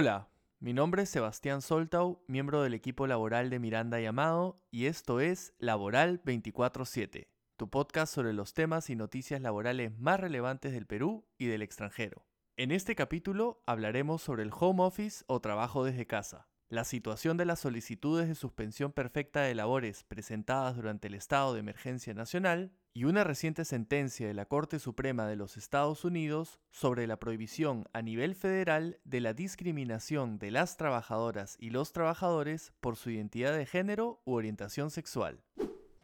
[0.00, 0.28] Hola,
[0.60, 5.18] mi nombre es Sebastián Soltau, miembro del equipo laboral de Miranda y Amado, y esto
[5.18, 7.26] es Laboral 24-7,
[7.56, 12.24] tu podcast sobre los temas y noticias laborales más relevantes del Perú y del extranjero.
[12.56, 17.46] En este capítulo hablaremos sobre el home office o trabajo desde casa, la situación de
[17.46, 23.04] las solicitudes de suspensión perfecta de labores presentadas durante el estado de emergencia nacional y
[23.04, 28.02] una reciente sentencia de la Corte Suprema de los Estados Unidos sobre la prohibición a
[28.02, 33.66] nivel federal de la discriminación de las trabajadoras y los trabajadores por su identidad de
[33.66, 35.44] género u orientación sexual.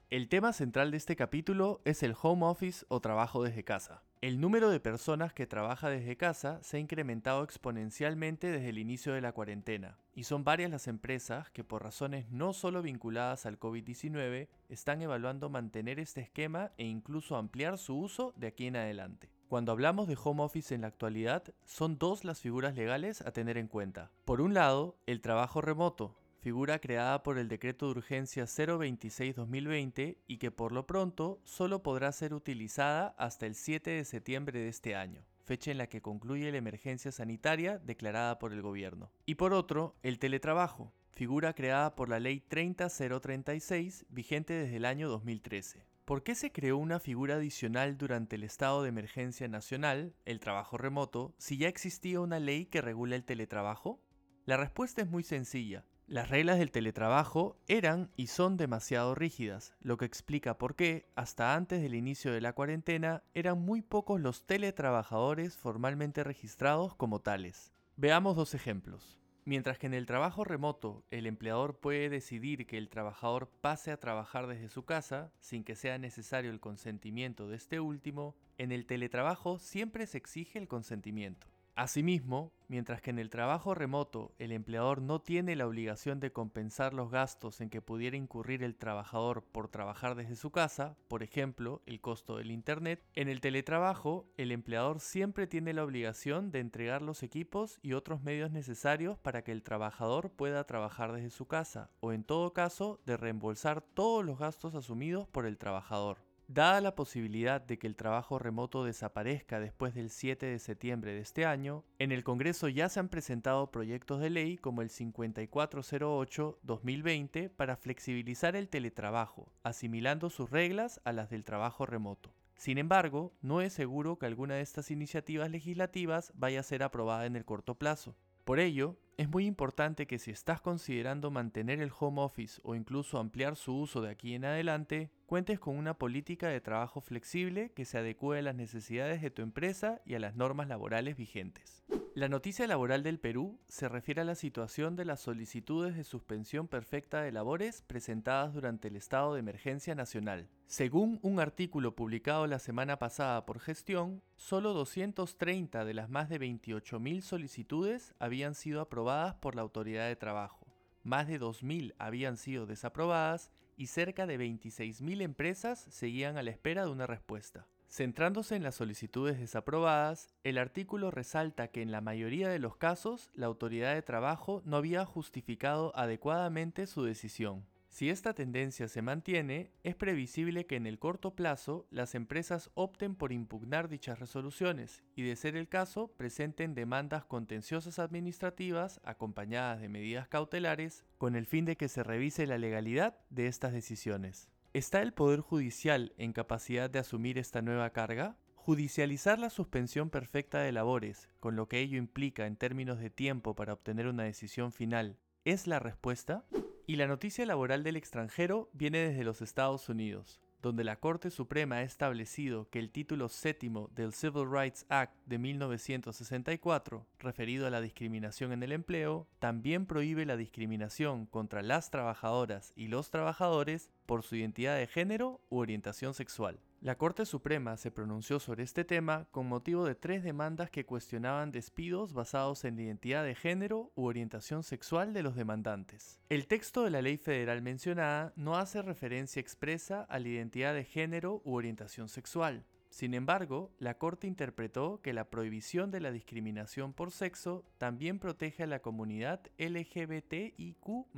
[0.09, 4.05] El tema central de este capítulo es el home office o trabajo desde casa.
[4.25, 9.13] El número de personas que trabaja desde casa se ha incrementado exponencialmente desde el inicio
[9.13, 13.61] de la cuarentena, y son varias las empresas que por razones no solo vinculadas al
[13.61, 19.29] COVID-19 están evaluando mantener este esquema e incluso ampliar su uso de aquí en adelante.
[19.47, 23.59] Cuando hablamos de home office en la actualidad, son dos las figuras legales a tener
[23.59, 24.11] en cuenta.
[24.25, 30.37] Por un lado, el trabajo remoto, figura creada por el Decreto de Urgencia 026-2020 y
[30.37, 34.95] que por lo pronto solo podrá ser utilizada hasta el 7 de septiembre de este
[34.95, 39.11] año fecha en la que concluye la emergencia sanitaria declarada por el gobierno.
[39.25, 45.09] Y por otro, el teletrabajo, figura creada por la Ley 30036, vigente desde el año
[45.09, 45.87] 2013.
[46.07, 50.79] ¿Por qué se creó una figura adicional durante el estado de emergencia nacional, el trabajo
[50.79, 54.03] remoto, si ya existía una ley que regula el teletrabajo?
[54.47, 55.85] La respuesta es muy sencilla.
[56.07, 61.55] Las reglas del teletrabajo eran y son demasiado rígidas, lo que explica por qué, hasta
[61.55, 67.73] antes del inicio de la cuarentena, eran muy pocos los teletrabajadores formalmente registrados como tales.
[67.97, 69.19] Veamos dos ejemplos.
[69.47, 73.99] Mientras que en el trabajo remoto el empleador puede decidir que el trabajador pase a
[73.99, 78.85] trabajar desde su casa sin que sea necesario el consentimiento de este último, en el
[78.85, 81.47] teletrabajo siempre se exige el consentimiento.
[81.77, 86.95] Asimismo, mientras que en el trabajo remoto el empleador no tiene la obligación de compensar
[86.95, 91.83] los gastos en que pudiera incurrir el trabajador por trabajar desde su casa, por ejemplo,
[91.87, 97.03] el costo del Internet, en el teletrabajo el empleador siempre tiene la obligación de entregar
[97.03, 101.91] los equipos y otros medios necesarios para que el trabajador pueda trabajar desde su casa,
[101.99, 106.19] o en todo caso de reembolsar todos los gastos asumidos por el trabajador.
[106.47, 111.21] Dada la posibilidad de que el trabajo remoto desaparezca después del 7 de septiembre de
[111.21, 117.49] este año, en el Congreso ya se han presentado proyectos de ley como el 5408-2020
[117.49, 122.35] para flexibilizar el teletrabajo, asimilando sus reglas a las del trabajo remoto.
[122.57, 127.25] Sin embargo, no es seguro que alguna de estas iniciativas legislativas vaya a ser aprobada
[127.25, 128.19] en el corto plazo.
[128.45, 133.19] Por ello, es muy importante que si estás considerando mantener el home office o incluso
[133.19, 137.85] ampliar su uso de aquí en adelante, cuentes con una política de trabajo flexible que
[137.85, 141.85] se adecue a las necesidades de tu empresa y a las normas laborales vigentes.
[142.15, 146.69] La noticia laboral del Perú se refiere a la situación de las solicitudes de suspensión
[146.69, 150.49] perfecta de labores presentadas durante el estado de emergencia nacional.
[150.67, 156.41] Según un artículo publicado la semana pasada por Gestión, solo 230 de las más de
[156.41, 159.04] 28.000 solicitudes habían sido aprobadas
[159.41, 160.65] por la Autoridad de Trabajo
[161.05, 166.85] más de 2.000 habían sido desaprobadas y cerca de 26.000 empresas seguían a la espera
[166.85, 167.67] de una respuesta.
[167.89, 173.31] Centrándose en las solicitudes desaprobadas, el artículo resalta que en la mayoría de los casos
[173.35, 177.67] la autoridad de trabajo no había justificado adecuadamente su decisión.
[177.95, 183.15] Si esta tendencia se mantiene, es previsible que en el corto plazo las empresas opten
[183.15, 189.89] por impugnar dichas resoluciones y, de ser el caso, presenten demandas contenciosas administrativas acompañadas de
[189.89, 194.51] medidas cautelares con el fin de que se revise la legalidad de estas decisiones.
[194.73, 198.37] ¿Está el Poder Judicial en capacidad de asumir esta nueva carga?
[198.57, 203.55] Judicializar la suspensión perfecta de labores, con lo que ello implica en términos de tiempo
[203.55, 206.45] para obtener una decisión final, ¿es la respuesta?
[206.87, 211.77] Y la noticia laboral del extranjero viene desde los Estados Unidos, donde la Corte Suprema
[211.77, 217.81] ha establecido que el título séptimo del Civil Rights Act de 1964, referido a la
[217.81, 224.23] discriminación en el empleo, también prohíbe la discriminación contra las trabajadoras y los trabajadores por
[224.23, 226.61] su identidad de género u orientación sexual.
[226.85, 231.51] La Corte Suprema se pronunció sobre este tema con motivo de tres demandas que cuestionaban
[231.51, 236.21] despidos basados en la identidad de género u orientación sexual de los demandantes.
[236.29, 240.85] El texto de la ley federal mencionada no hace referencia expresa a la identidad de
[240.85, 246.93] género u orientación sexual, sin embargo, la Corte interpretó que la prohibición de la discriminación
[246.93, 251.09] por sexo también protege a la comunidad LGBTIQ.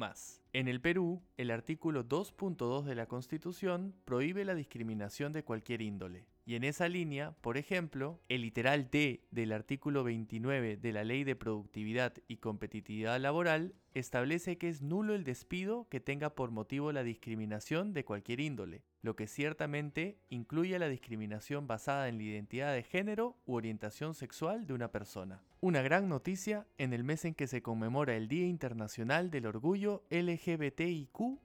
[0.55, 6.25] En el Perú, el artículo 2.2 de la Constitución prohíbe la discriminación de cualquier índole.
[6.49, 11.25] Y en esa línea, por ejemplo, el literal D del artículo 29 de la Ley
[11.25, 16.93] de Productividad y Competitividad Laboral establece que es nulo el despido que tenga por motivo
[16.93, 22.73] la discriminación de cualquier índole, lo que ciertamente incluye la discriminación basada en la identidad
[22.75, 25.43] de género u orientación sexual de una persona.
[25.61, 30.05] Una gran noticia en el mes en que se conmemora el Día Internacional del Orgullo
[30.11, 31.41] LGBTIQ.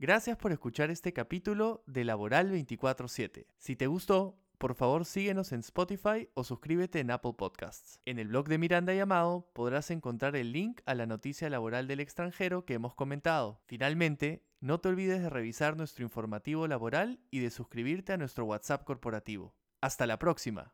[0.00, 3.44] Gracias por escuchar este capítulo de Laboral 24-7.
[3.58, 8.00] Si te gustó, por favor síguenos en Spotify o suscríbete en Apple Podcasts.
[8.06, 11.86] En el blog de Miranda y Amado podrás encontrar el link a la noticia laboral
[11.86, 13.60] del extranjero que hemos comentado.
[13.66, 18.84] Finalmente, no te olvides de revisar nuestro informativo laboral y de suscribirte a nuestro WhatsApp
[18.84, 19.54] corporativo.
[19.82, 20.72] Hasta la próxima.